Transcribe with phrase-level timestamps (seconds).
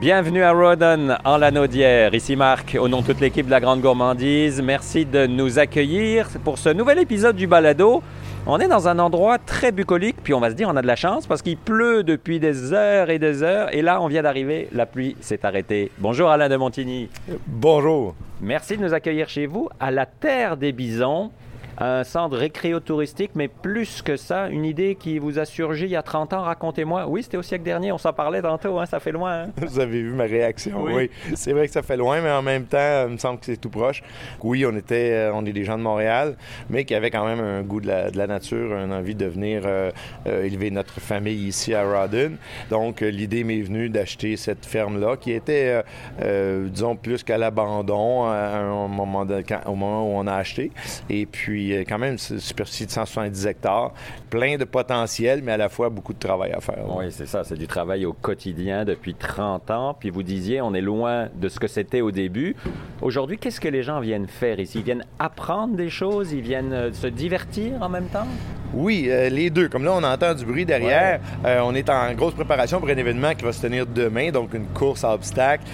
[0.00, 2.14] Bienvenue à Rodon en Lanaudière.
[2.14, 4.62] Ici Marc, au nom de toute l'équipe de la Grande Gourmandise.
[4.62, 8.00] Merci de nous accueillir pour ce nouvel épisode du Balado.
[8.46, 10.86] On est dans un endroit très bucolique, puis on va se dire on a de
[10.86, 13.74] la chance parce qu'il pleut depuis des heures et des heures.
[13.74, 15.90] Et là, on vient d'arriver, la pluie s'est arrêtée.
[15.98, 17.08] Bonjour Alain de Montigny.
[17.48, 18.14] Bonjour.
[18.40, 21.32] Merci de nous accueillir chez vous à la Terre des Bisons
[21.80, 25.96] un centre récréo-touristique, mais plus que ça, une idée qui vous a surgi il y
[25.96, 27.06] a 30 ans, racontez-moi.
[27.06, 29.44] Oui, c'était au siècle dernier, on s'en parlait tantôt, hein, ça fait loin.
[29.44, 29.50] Hein?
[29.56, 31.10] Vous avez vu ma réaction, oui.
[31.34, 33.56] C'est vrai que ça fait loin, mais en même temps, il me semble que c'est
[33.56, 34.02] tout proche.
[34.42, 36.36] Oui, on était, euh, on est des gens de Montréal,
[36.68, 39.90] mais qui avaient quand même un goût de la, nature, une envie de venir euh,
[40.26, 42.32] euh, élever notre famille ici à Rawdon.
[42.70, 45.82] Donc, l'idée m'est venue d'acheter cette ferme-là, qui était,
[46.20, 50.72] disons, plus qu'à l'abandon au moment où on a acheté.
[51.08, 53.92] Et puis, quand même une superficie de 170 hectares,
[54.30, 56.84] plein de potentiel, mais à la fois beaucoup de travail à faire.
[56.96, 57.44] Oui, c'est ça.
[57.44, 59.96] C'est du travail au quotidien depuis 30 ans.
[59.98, 62.56] Puis vous disiez, on est loin de ce que c'était au début.
[63.02, 64.78] Aujourd'hui, qu'est-ce que les gens viennent faire ici?
[64.78, 66.32] Ils viennent apprendre des choses?
[66.32, 68.26] Ils viennent euh, se divertir en même temps?
[68.74, 69.68] Oui, euh, les deux.
[69.68, 71.20] Comme là, on entend du bruit derrière.
[71.44, 74.54] Euh, on est en grosse préparation pour un événement qui va se tenir demain, donc
[74.54, 75.64] une course à obstacles,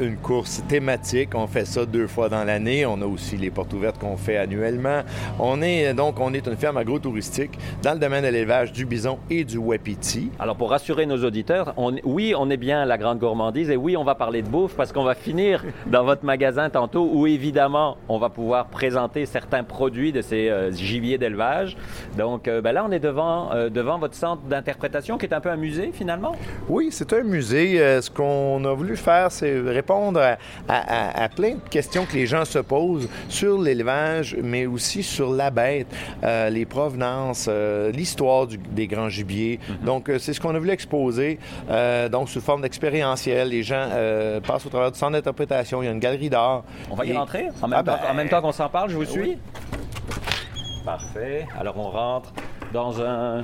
[0.00, 1.30] une course thématique.
[1.34, 2.86] On fait ça deux fois dans l'année.
[2.86, 5.02] On a aussi les portes ouvertes qu'on fait annuellement.
[5.38, 9.18] On est donc on est une ferme agro-touristique dans le domaine de l'élevage du bison
[9.30, 10.30] et du wapiti.
[10.38, 11.74] Alors pour rassurer nos auditeurs,
[12.04, 14.92] oui, on est bien la grande gourmandise et oui, on va parler de bouffe parce
[14.92, 20.12] qu'on va finir dans votre magasin tantôt où évidemment on va pouvoir présenter certains produits
[20.12, 21.76] de ces euh, gibiers d'élevage.
[22.16, 25.40] Donc euh, ben là, on est devant euh, devant votre centre d'interprétation qui est un
[25.40, 26.34] peu un musée finalement?
[26.68, 27.78] Oui, c'est un musée.
[28.00, 30.20] ce qu'on a voulu faire, c'est répondre
[30.68, 35.32] à, à plein de questions que les gens se posent sur l'élevage, mais aussi sur
[35.32, 35.86] la bête,
[36.22, 39.58] euh, les provenances, euh, l'histoire des grands gibiers.
[39.68, 39.86] Mhm.
[39.86, 41.38] Donc, euh, c'est ce qu'on a voulu exposer,
[42.10, 43.48] donc sous forme d'expérientiel.
[43.48, 43.88] Les gens
[44.46, 45.82] passent au travers du centre d'interprétation.
[45.82, 46.64] Il y a une galerie d'art.
[46.90, 47.48] On va y rentrer?
[47.62, 48.90] En même, ah, temps, en même temps qu'on s'en parle.
[48.90, 49.38] Je vous suis.
[50.84, 51.46] Parfait.
[51.58, 52.32] Alors, on rentre
[52.72, 53.42] dans un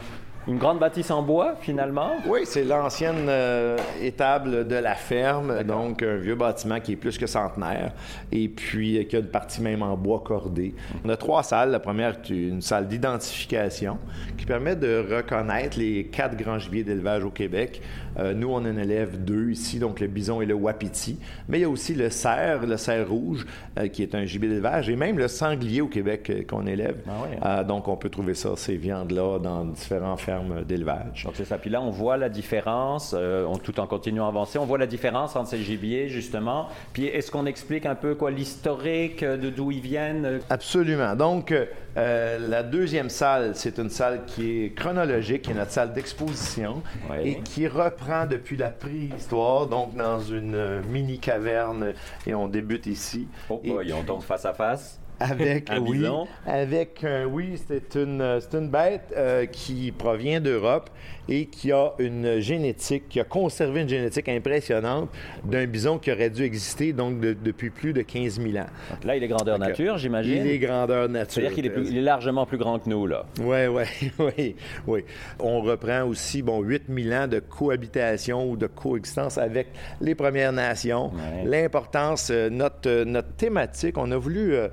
[0.48, 2.12] une grande bâtisse en bois, finalement?
[2.26, 7.18] Oui, c'est l'ancienne euh, étable de la ferme, donc un vieux bâtiment qui est plus
[7.18, 7.92] que centenaire,
[8.32, 10.74] et puis euh, qui a une partie même en bois cordé.
[11.04, 11.70] On a trois salles.
[11.70, 13.98] La première est une salle d'identification
[14.38, 17.82] qui permet de reconnaître les quatre grands gibiers d'élevage au Québec.
[18.18, 21.18] Euh, nous, on en élève deux ici, donc le bison et le wapiti.
[21.48, 23.46] Mais il y a aussi le cerf, le cerf rouge,
[23.92, 26.96] qui est un gibier d'élevage, et même le sanglier au Québec qu'on élève.
[27.08, 27.64] Ah hein.
[27.64, 31.24] donc, on peut trouver ça, ces viandes-là, dans différents fermes d'élevage.
[31.24, 31.58] Donc c'est ça.
[31.58, 34.86] Puis là, on voit la différence, euh, tout en continuant à avancer, on voit la
[34.86, 36.68] différence entre ces gibiers, justement.
[36.92, 40.40] Puis est-ce qu'on explique un peu quoi l'historique de d'où ils viennent?
[40.48, 41.14] Absolument.
[41.16, 41.54] Donc,
[41.96, 46.82] euh, la deuxième salle, c'est une salle qui est chronologique, qui est notre salle d'exposition
[47.22, 51.92] et qui reprend depuis la préhistoire, donc dans une mini caverne,
[52.26, 53.28] et on débute ici.
[53.48, 56.04] Oh, et on tombe face à face avec un oui,
[56.46, 60.90] avec oui, c'est une c'est une bête euh, qui provient d'Europe
[61.28, 65.08] et qui a une génétique, qui a conservé une génétique impressionnante
[65.44, 68.66] d'un bison qui aurait dû exister donc depuis plus de 15 000 ans.
[69.04, 70.44] là, il est grandeur nature, j'imagine.
[70.44, 71.34] Il est grandeur nature.
[71.34, 73.26] C'est-à-dire qu'il est, est, largement plus grand que nous, là.
[73.40, 73.84] Oui, oui,
[74.18, 74.56] oui,
[74.88, 75.04] oui.
[75.38, 79.68] On reprend aussi, bon, 8 000 ans de cohabitation ou de coexistence avec
[80.00, 81.12] les Premières Nations.
[81.44, 84.68] L'importance, euh, notre, euh, notre thématique, on a voulu euh,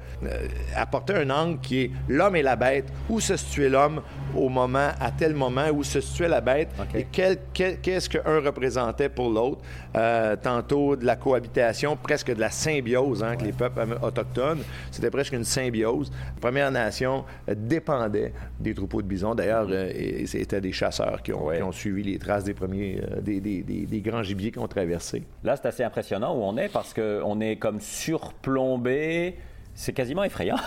[0.76, 2.86] apporter un angle qui est l'homme et la bête.
[3.10, 4.02] Où se situait l'homme
[4.36, 6.70] au moment, à tel moment, où se situait la bête?
[6.94, 9.62] Et qu'est-ce qu'un représentait pour l'autre?
[9.96, 14.60] Euh, tantôt de la cohabitation, presque de la symbiose hein, avec les peuples autochtones.
[14.92, 16.12] C'était presque une symbiose.
[16.36, 19.34] La Première Nation euh, dépendait des troupeaux de bisons.
[19.34, 19.92] D'ailleurs, euh,
[20.26, 24.24] c'était des chasseurs qui ont, ont, suivi les traces des premiers, des, des, des, grands
[24.24, 25.24] gibiers qui ont traversé.
[25.44, 29.36] Là, c'est assez impressionnant où on est parce qu'on est comme surplombé
[29.80, 30.58] c'est quasiment effrayant.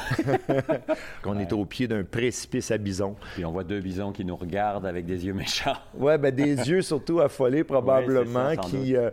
[1.22, 3.16] Qu'on est au pied d'un précipice à bisons.
[3.34, 5.74] Puis on voit deux bisons qui nous regardent avec des yeux méchants.
[5.98, 9.10] oui, ben des yeux surtout affolés probablement, qui, euh,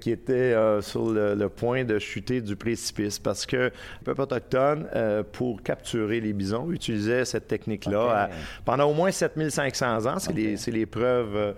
[0.00, 3.18] qui étaient euh, sur le, point de chuter du précipice.
[3.18, 3.70] Parce que le
[4.02, 8.30] peuple autochtone, euh, pour capturer les bisons, utilisait cette technique-là
[8.64, 10.18] pendant au moins 7500 ans.
[10.20, 11.54] C'est les, les, preuves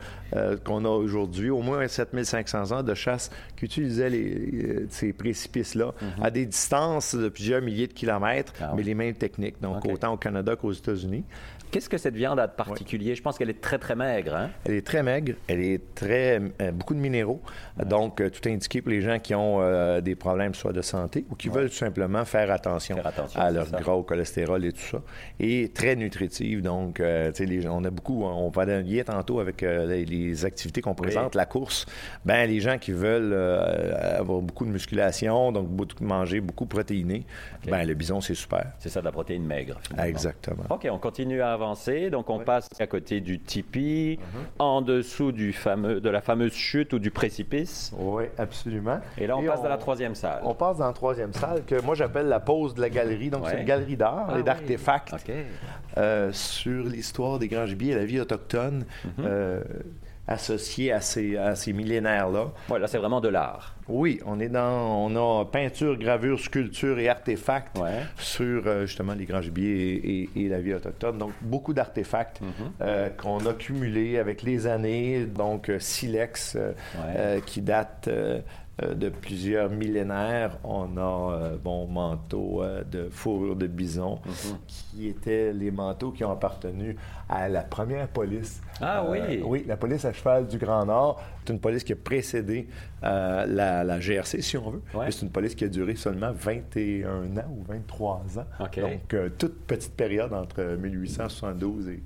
[0.65, 1.51] qu'on a aujourd'hui.
[1.51, 6.25] Au moins 7500 ans de chasse qu'utilisaient les, ces précipices-là mm-hmm.
[6.25, 10.15] à des distances de plusieurs milliers de kilomètres, ah mais les mêmes techniques, donc autant
[10.15, 11.25] au Canada qu'aux États-Unis.
[11.71, 13.15] Qu'est-ce que cette viande a de particulier?
[13.15, 14.35] Je pense qu'elle est très, très maigre.
[14.35, 14.51] Hein?
[14.65, 15.35] Elle est très maigre.
[15.49, 16.41] Elle est très...
[16.61, 17.41] Euh, beaucoup de minéraux.
[17.85, 21.25] Donc, euh, tout indiqué pour les gens qui ont euh, des problèmes soit de santé
[21.31, 22.97] ou qui veulent tout simplement faire attention,
[23.35, 25.03] à leur gras, au cholestérol et tout ça.
[25.41, 26.63] Et très nutritive.
[26.63, 28.25] Donc, tu sais, les, on a beaucoup...
[28.25, 31.87] On parlait lier tantôt avec les, activités qu'on présente, la course.
[32.25, 35.69] Ben les gens qui veulent avoir beaucoup de musculation, donc
[36.01, 37.25] manger beaucoup protéiné,
[37.67, 38.73] ben le bison, c'est super.
[38.79, 39.79] C'est ça, de la protéine maigre.
[39.99, 40.65] Exactement.
[40.71, 42.11] OK, on continue à avancer.
[42.11, 44.41] Donc, on passe à côté du tipi, mhm.
[44.59, 47.93] en dessous du fameux, de la fameuse chute ou du précipice.
[47.99, 49.01] Oui, absolument.
[49.19, 50.41] Et là, on passe dans la troisième salle.
[50.45, 53.31] On passe dans la troisième salle que moi, j'appelle la pause de la galerie.
[53.31, 55.15] Donc, c'est une galerie d'art ah et d'artefacts
[55.97, 58.85] euh, sur l'histoire des grands gibiers et la vie autochtone.
[59.05, 59.25] Mhm.
[59.27, 59.63] Euh,
[60.29, 62.49] associé à ces, à ces millénaires-là.
[62.69, 63.77] Oui, là, c'est vraiment de l'art.
[63.89, 67.79] Oui, on est dans, on a peinture, gravure, sculpture et artefacts
[68.19, 71.19] sur euh, justement les grands gibiers et, la vie autochtone.
[71.19, 72.51] Donc, beaucoup d'artefacts mhm.
[72.81, 75.27] euh, qu'on a cumulés avec les années.
[75.27, 76.57] Donc, euh, silex
[77.47, 78.09] qui date
[78.83, 80.59] de plusieurs millénaires.
[80.63, 84.59] On a euh, bon manteau euh, de fourrure de bison mhm.
[84.67, 86.95] qui étaient les manteaux qui ont appartenu
[87.29, 88.61] à la première police.
[88.83, 89.41] Ah oui.
[89.43, 91.23] oui, la police à cheval du Grand Nord.
[91.45, 92.69] C'est une police qui a précédé
[93.03, 94.83] la, GRC, si on veut.
[95.11, 98.47] C'est une police qui a duré seulement 21 ans ou 23 ans.
[98.59, 102.03] Donc, toute petite période entre 1872 et,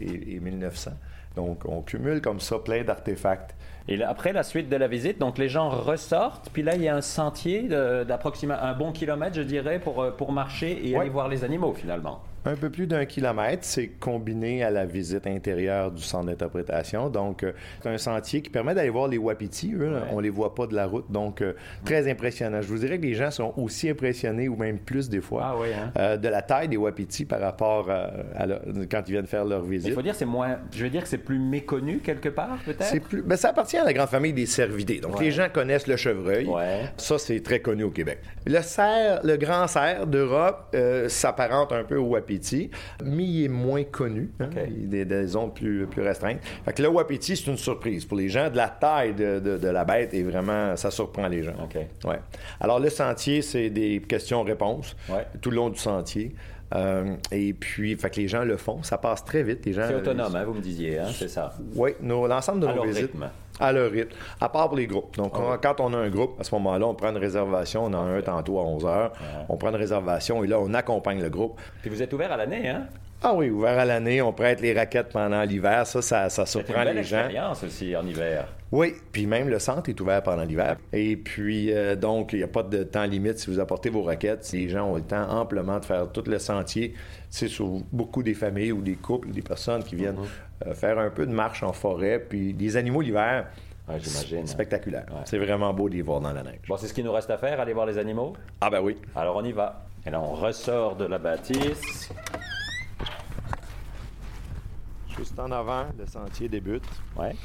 [0.00, 0.92] et, et 1900.
[1.36, 3.54] Donc, on cumule comme ça plein d'artefacts
[3.88, 6.88] et après la suite de la visite, donc les gens ressortent, puis là il y
[6.88, 11.10] a un sentier d'approximativement un bon kilomètre, je dirais, pour, euh, pour marcher et aller
[11.10, 12.20] voir les animaux finalement.
[12.44, 17.10] Un peu plus d'un kilomètre, c'est combiné à la visite intérieure du centre d'interprétation.
[17.10, 17.52] Donc, euh,
[17.82, 19.74] c'est un sentier qui permet d'aller voir les wapitis.
[19.74, 21.10] Eux, on les voit pas de la route.
[21.10, 21.54] Donc, euh,
[21.84, 22.62] très impressionnant.
[22.62, 25.56] Je vous dirais que les gens sont aussi impressionnés, ou même plus des fois, ah
[25.62, 25.92] hein?
[25.98, 28.46] euh, de la taille des wapitis par rapport à,
[28.90, 29.88] quand ils viennent faire leur visite.
[29.88, 30.58] Il faut dire c'est moins...
[30.72, 32.84] Je veux dire que c'est plus méconnu quelque part, peut-être?
[32.84, 33.22] C'est plus...
[33.22, 35.00] Ben, ça appartient à la grande famille des cervidés.
[35.00, 36.48] Donc, les gens connaissent le chevreuil.
[36.96, 38.18] Ça, c'est très connu au Québec.
[38.46, 40.76] Le cerf, le grand cerf d'Europe
[41.08, 42.70] s'apparente un peu au wapiti
[43.04, 44.30] mais il est moins connu.
[44.40, 44.50] Hein.
[44.68, 46.40] Il est des zones plus, plus restreintes.
[46.64, 48.04] Fait que le wapiti, c'est une surprise.
[48.04, 51.42] Pour les gens, de la taille de, de, la bête, et vraiment, ça surprend les
[51.42, 51.54] gens.
[52.04, 52.20] Ouais.
[52.60, 54.96] Alors, le sentier, c'est des questions-réponses
[55.40, 56.34] tout le long du sentier.
[56.74, 58.82] Euh, et puis, fait que les gens le font.
[58.82, 59.60] Ça passe très vite.
[59.64, 61.54] C'est autonome, hein, vous me disiez, hein, c'est ça?
[61.74, 63.12] Oui, l'ensemble de nos visites.
[63.60, 64.14] À leur rythme.
[64.40, 65.16] À part pour les groupes.
[65.16, 67.84] Donc, ah quand on a un groupe, à ce moment-là, on prend une réservation.
[67.84, 69.12] On en a un tantôt à 11 heures.
[69.48, 71.60] On prend une réservation et là, on accompagne le groupe.
[71.80, 72.86] Puis vous êtes ouvert à l'année, hein?
[73.20, 76.84] Ah oui, ouvert à l'année, on prête les raquettes pendant l'hiver, ça, ça, ça surprend
[76.84, 77.18] les gens.
[77.18, 78.46] expérience aussi en hiver.
[78.70, 80.76] Oui, puis même le centre est ouvert pendant l'hiver.
[80.92, 84.02] Et puis, euh, donc, il n'y a pas de temps limite si vous apportez vos
[84.02, 84.48] raquettes.
[84.52, 86.94] Les gens ont le temps amplement de faire tout le sentier.
[87.28, 90.68] C'est sur beaucoup des familles ou des couples, des personnes qui viennent mhm.
[90.68, 92.20] euh, faire un peu de marche en forêt.
[92.20, 93.46] Puis, les animaux l'hiver,
[93.88, 94.46] j'imagine.
[94.46, 95.06] Spectaculaire.
[95.24, 96.60] C'est vraiment beau de les voir dans la neige.
[96.68, 98.34] Bon, c'est ce qui nous reste à faire, aller voir les animaux?
[98.60, 98.96] Ah ben oui.
[99.16, 99.86] Alors on y va.
[100.06, 102.10] Et là, on ressort de la bâtisse.
[105.38, 106.82] Juste en avant, le sentier débute.
[107.16, 107.36] Ouais.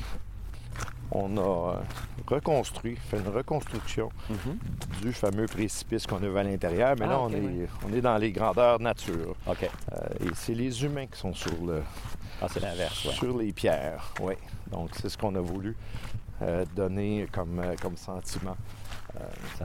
[1.12, 1.82] On a euh,
[2.26, 4.58] reconstruit, fait une reconstruction mhm.
[5.04, 8.18] du fameux précipice qu'on avait à l'intérieur, mais là, ah, on, est, on est dans
[8.18, 9.36] les grandeurs nature.
[9.46, 9.70] OK.
[9.92, 11.84] Euh, et c'est les humains qui sont sur le.
[12.42, 14.34] Ah, c'est l'inverse, Sur les pierres, oui.
[14.72, 15.76] Donc, c'est ce qu'on a voulu
[16.42, 18.58] euh, donner comme, comme sentiment.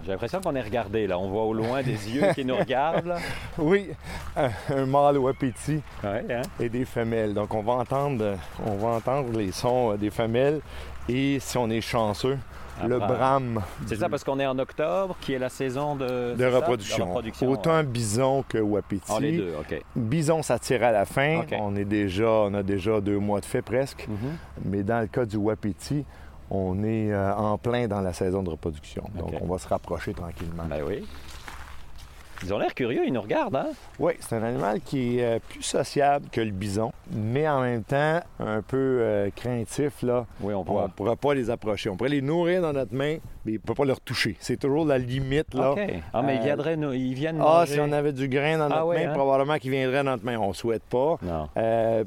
[0.04, 1.18] J'ai l'impression qu'on est regardé, là.
[1.18, 3.14] On voit au loin des yeux qui nous regardent,
[3.58, 3.90] Oui,
[4.36, 6.42] un, mâle au appétit hein?
[6.60, 7.34] et des femelles.
[7.34, 10.60] Donc, on va entendre, on va entendre les sons des femelles
[11.08, 12.38] et si on est chanceux,
[12.86, 13.62] le brame.
[13.86, 17.16] C'est ça parce qu'on est en octobre, qui est la saison de, de, reproduction.
[17.42, 19.10] Autant bison que wapiti.
[19.10, 19.80] Ah, les deux, OK.
[19.96, 21.42] Bison, ça tire à la fin.
[21.58, 24.06] On, est déjà, on a déjà deux mois de fait presque.
[24.08, 24.64] Mm-hmm.
[24.64, 26.04] Mais dans le cas du wapiti,
[26.50, 29.04] on est euh, en plein dans la saison de reproduction.
[29.14, 30.64] Donc, on va se rapprocher tranquillement.
[30.68, 31.04] Ben oui.
[32.44, 33.70] Ils ont l'air curieux, ils nous regardent, hein?
[33.98, 37.82] Oui, c'est un animal qui est euh, plus sociable que le bison, mais en même
[37.82, 40.24] temps un peu euh, craintif, là.
[40.40, 41.90] Oui, on ne pourra pas les approcher.
[41.90, 44.36] On pourrait les nourrir dans notre main, mais on ne peut pas leur toucher.
[44.38, 45.72] C'est toujours la limite, là.
[45.72, 45.80] OK.
[46.12, 48.68] Ah, mais ils, euh, viendraient, ils viennent Ah, si on avait du grain dans ah
[48.68, 49.14] notre main, hein?
[49.14, 50.38] probablement qu'ils viendraient dans notre main.
[50.38, 51.18] On ne souhaite pas.
[51.22, 51.48] Non.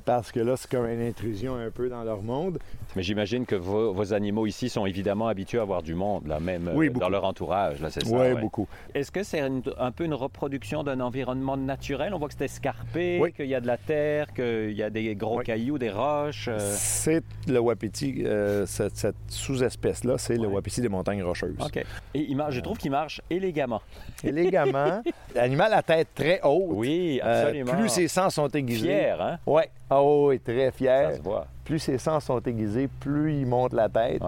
[0.06, 2.58] parce que là, c'est comme une intrusion un peu dans leur monde.
[2.96, 6.72] Mais j'imagine que vos, animaux ici sont évidemment habitués à avoir du monde, là, même
[7.00, 8.16] dans leur entourage, là, c'est ça?
[8.16, 8.68] Oui, beaucoup.
[8.94, 12.14] Est-ce que c'est un peu une reproduction d'un environnement naturel?
[12.14, 15.16] On voit que c'est escarpé, qu'il y a de la terre, qu'il y a des
[15.16, 16.48] gros cailloux, des roches.
[16.48, 16.58] Euh.
[16.60, 21.56] C'est le wapiti, euh, cette, sous-espèce-là, c'est le wapiti des montagnes rocheuses.
[21.60, 21.84] OK.
[22.14, 23.82] Et je trouve qu'il marche élégamment.
[24.24, 25.02] Élégamment.
[25.36, 26.66] L'animal a tête très haute.
[26.70, 27.74] Oui, absolument.
[27.74, 28.88] plus ses sens sont aiguisés.
[28.88, 29.40] Fier, hein?
[29.46, 29.64] Oui.
[29.92, 31.12] Oh, oui, très fier.
[31.12, 31.48] Ça se voit.
[31.66, 34.22] Plus ses sens sont aiguisés, plus il monte la tête.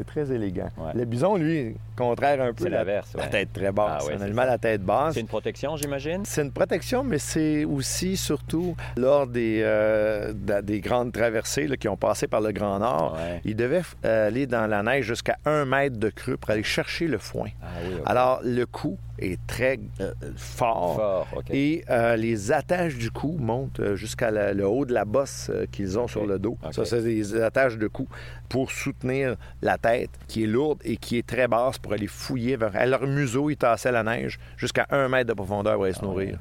[0.00, 0.68] C'est très élégant.
[0.94, 2.64] Le bison, lui, contraire un peu.
[2.64, 3.12] C'est l'inverse.
[3.18, 4.04] La tête très basse.
[4.04, 5.12] Ah, c'est un animal à tête basse.
[5.12, 6.22] C'est une protection, j'imagine?
[6.24, 11.98] C'est une protection, mais c'est aussi, surtout, lors des, euh, des grandes traversées qui ont
[11.98, 16.08] passé par le Grand Nord, il devait aller dans la neige jusqu'à un mètre de
[16.08, 17.48] creux pour aller chercher le foin.
[17.62, 17.66] Ah
[18.06, 21.26] Alors, le cou est très euh, fort.
[21.50, 26.08] Et euh, les attaches du cou montent jusqu'à le haut de la bosse qu'ils ont
[26.08, 26.56] sur le dos.
[26.70, 28.08] Ça, c'est des attaches de cou
[28.48, 29.89] pour soutenir la tête
[30.28, 32.74] qui est lourde et qui est très basse pour aller fouiller vers.
[32.74, 36.00] À leur museau, ils tassaient la neige jusqu'à un mètre de profondeur pour aller se
[36.02, 36.38] ah nourrir.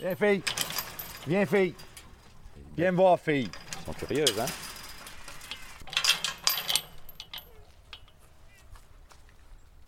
[0.00, 0.42] Viens, fille.
[1.26, 1.74] Viens, fille.
[2.76, 3.50] Viens me voir, fille.
[3.50, 4.46] Ils sont curieuses, hein?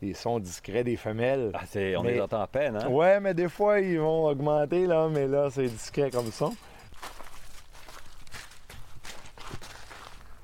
[0.00, 1.50] Les sons discrets des femelles.
[1.54, 1.64] Ah,
[1.96, 2.88] on les entend à peine, hein?
[2.88, 6.50] Ouais, mais des fois, ils vont augmenter, là, mais là, c'est discret comme ça.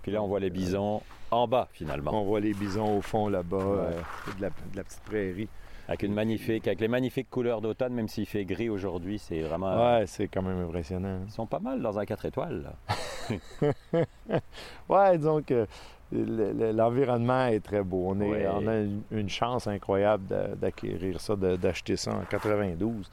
[0.04, 2.11] Puis là, on voit les bisons en bas, finalement.
[2.12, 3.90] On voit les bisons au fond, là-bas, euh,
[4.38, 4.50] de, la,
[4.84, 5.49] petite prairie.
[5.88, 9.96] Avec une magnifique, avec les magnifiques couleurs d'automne, même s'il fait gris aujourd'hui, c'est vraiment.
[9.96, 11.20] Ouais, c'est quand même impressionnant.
[11.26, 12.66] Ils sont pas mal dans un 4 étoiles,
[13.30, 14.02] là.
[14.90, 15.66] ouais, disons que
[16.12, 18.04] l'environnement est très beau.
[18.08, 20.26] On, est, on a une chance incroyable
[20.61, 23.11] d'acquérir ça, d'acheter ça en 92.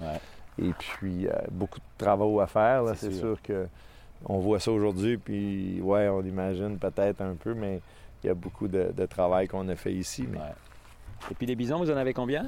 [0.60, 3.68] Et puis, euh, beaucoup de travaux à faire, c'est sûr que
[4.26, 7.82] on voit ça aujourd'hui, puis ouais, on imagine peut-être un peu, mais
[8.24, 10.26] il y a beaucoup de, travail qu'on a fait ici.
[11.30, 12.46] Et puis les bisons, vous en avez combien?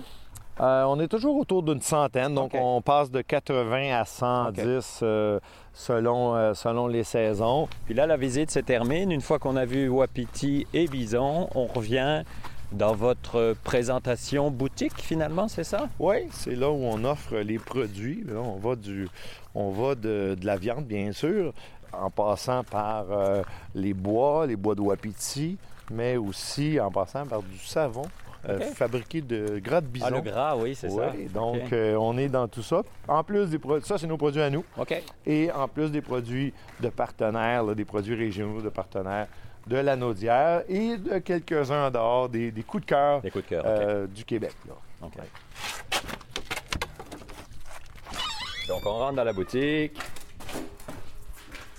[0.60, 5.40] Euh, on est toujours autour d'une centaine, donc on passe de 80 à 110 euh,
[5.74, 7.68] selon, euh, selon les saisons.
[7.86, 9.12] Puis là, la visite se termine.
[9.12, 12.24] Une fois qu'on a vu Wapiti et Bison, on revient
[12.72, 15.90] dans votre présentation boutique, finalement, c'est ça?
[16.00, 18.24] Oui, c'est là où on offre les produits.
[18.36, 19.08] on va, du,
[19.56, 21.54] on va de, la viande, bien sûr,
[21.92, 23.44] en passant par euh,
[23.76, 25.58] les bois, les bois de wapiti,
[25.92, 28.04] mais aussi en passant par du savon.
[28.50, 30.08] Euh, fabriqué de gras de bison.
[30.08, 31.14] Ah, le gras, oui, c'est ça.
[31.34, 32.82] Donc, euh, on est dans tout ça.
[33.08, 34.66] En plus des produits, ça, c'est nos produits à nous.
[34.78, 35.02] OK.
[35.26, 39.28] Et en plus des produits de partenaires, des produits régionaux de partenaires
[39.68, 43.22] de la Naudière et de quelques-uns en dehors, des, coups de cœur,
[43.54, 44.54] euh, du Québec.
[48.68, 49.98] Donc, on rentre dans la boutique.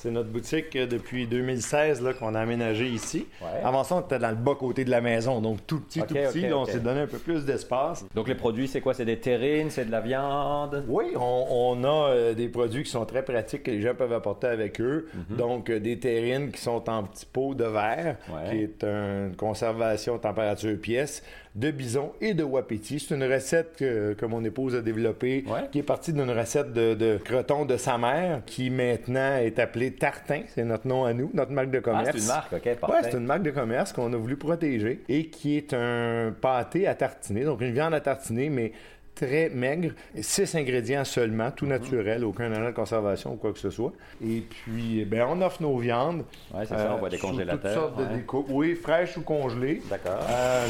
[0.04, 3.26] C'est notre boutique euh, depuis 2016 qu'on a aménagé ici.
[3.64, 6.12] Avant ça, on était dans le bas côté de la maison, donc tout petit, tout
[6.12, 6.44] petit.
[6.52, 8.04] on s'est donné un peu plus d'espace.
[8.14, 8.92] Donc les produits, c'est quoi?
[8.92, 10.84] C'est des terrines, c'est de la viande?
[10.88, 14.48] Oui, on, a euh, des produits qui sont très pratiques que les gens peuvent apporter
[14.48, 15.08] avec eux.
[15.14, 15.36] Mhm.
[15.38, 18.18] Donc euh, des terrines qui sont en petits pots de verre,
[18.50, 21.22] qui est une conservation température pièce
[21.54, 22.99] de bison et de wapiti.
[22.99, 27.18] C'est une recette que, mon épouse a développée, qui est partie d'une recette de, de,
[27.23, 30.42] croton de sa mère, qui maintenant est appelée Tartin.
[30.49, 32.08] C'est notre nom à nous, notre marque de commerce.
[32.08, 32.96] Ah, c'est une marque, OK, parfait.
[32.96, 36.87] Ouais, c'est une marque de commerce qu'on a voulu protéger et qui est un pâté
[36.87, 38.73] à tartiner, donc une viande à tartiner, mais
[39.14, 41.73] très maigre, six ingrédients seulement, tout mhm.
[41.73, 43.92] naturel, aucun élément de conservation ou quoi que ce soit.
[44.25, 46.25] Et puis, ben, on offre nos viandes.
[46.52, 47.61] Oui, c'est ça, on va des congélateurs.
[47.61, 49.83] Toutes sortes de découpes, oui, fraîches ou congelées.
[49.88, 50.26] D'accord.
[50.28, 50.66] Euh,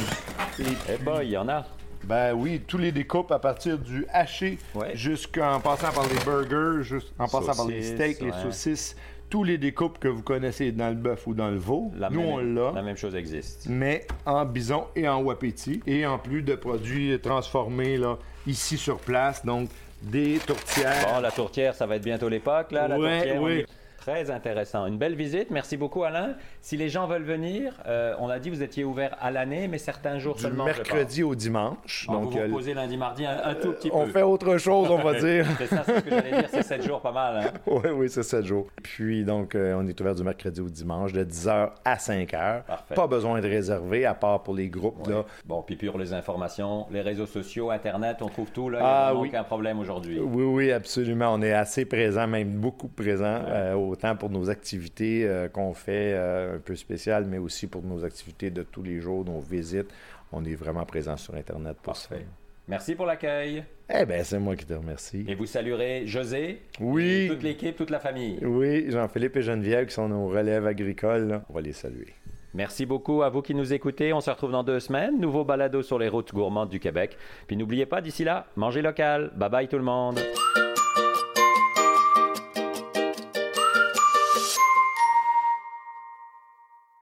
[0.60, 1.64] et eh ben, il y en a.
[2.04, 4.58] Ben oui, tous les découpes à partir du haché
[4.92, 8.94] jusqu'en passant par les burgers, en passant par les steaks, les saucisses,
[9.30, 11.90] tous les découpes que vous connaissez dans le bœuf ou dans le veau.
[11.96, 12.72] La nous, on l'a.
[12.72, 13.66] La même chose existe.
[13.68, 15.80] Mais en bison et en wapiti.
[15.86, 19.44] Et en plus de produits transformés là, ici sur place.
[19.44, 19.68] Donc,
[20.02, 21.06] des tourtières.
[21.14, 23.42] Bon, la tourtière, ça va être bientôt l'époque, là, la tourtière.
[23.42, 23.64] Oui.
[24.04, 24.84] Très intéressant.
[24.84, 25.50] Une belle visite.
[25.50, 26.34] Merci beaucoup, Alain.
[26.60, 29.66] Si les gens veulent venir, euh, on a dit que vous étiez ouvert à l'année,
[29.66, 30.66] mais certains jours du seulement.
[30.66, 32.06] mercredi au dimanche.
[32.06, 33.96] donc, vous vous posez lundi, mardi un, tout petit peu.
[33.96, 35.46] On fait autre chose, on va dire.
[35.56, 36.48] c'est ça, c'est ce que j'allais dire.
[36.50, 37.46] C'est 7 jours, pas mal.
[37.46, 37.50] Hein?
[37.66, 38.66] Oui, oui, c'est 7 jours.
[38.82, 42.64] Puis, donc, euh, on est ouvert du mercredi au dimanche de 10h à 5h.
[42.64, 42.94] Parfait.
[42.94, 45.06] Pas besoin de réserver, à part pour les groupes.
[45.08, 45.24] Là.
[45.46, 48.68] Bon, puis pour les informations, les réseaux sociaux, Internet, on trouve tout.
[48.68, 48.78] Là.
[48.80, 49.28] Il n'y a ah, oui.
[49.28, 50.20] aucun problème aujourd'hui.
[50.20, 51.32] Oui, oui, absolument.
[51.32, 56.12] On est assez présent, même beaucoup présent, euh, autant pour nos activités euh, qu'on fait
[56.14, 59.90] euh, un peu spéciales, mais aussi pour nos activités de tous les jours, nos visites.
[60.32, 62.16] On est vraiment présent sur Internet pour Parfait.
[62.16, 62.20] ça.
[62.66, 63.62] Merci pour l'accueil.
[63.94, 65.24] Eh bien, c'est moi qui te remercie.
[65.28, 67.28] Et vous saluerez José, oui.
[67.28, 68.38] toute l'équipe, toute la famille.
[68.42, 71.42] Oui, Jean-Philippe et Geneviève qui sont nos relèves agricoles.
[71.50, 72.14] On va les saluer.
[72.54, 74.12] Merci beaucoup à vous qui nous écoutez.
[74.12, 75.20] On se retrouve dans deux semaines.
[75.20, 77.16] Nouveau balado sur les routes gourmandes du Québec.
[77.46, 79.30] Puis n'oubliez pas, d'ici là, mangez local.
[79.36, 80.18] Bye bye tout le monde.